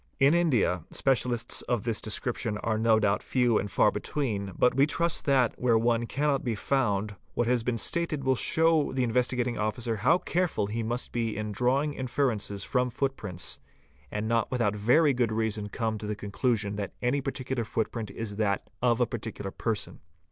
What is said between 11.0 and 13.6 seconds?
be in drawing inferences from footprints,